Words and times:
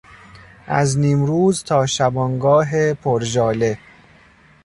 از 0.67 0.99
نیمروز 0.99 1.63
تا 1.63 1.85
شبانگاه 1.85 2.93
پر 2.93 3.23
ژاله 3.23 3.77